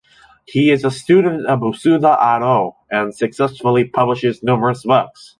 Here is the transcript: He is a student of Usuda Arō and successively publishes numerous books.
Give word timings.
He 0.47 0.71
is 0.71 0.83
a 0.83 0.89
student 0.89 1.45
of 1.45 1.59
Usuda 1.59 2.19
Arō 2.19 2.73
and 2.89 3.13
successively 3.15 3.83
publishes 3.85 4.41
numerous 4.41 4.83
books. 4.83 5.29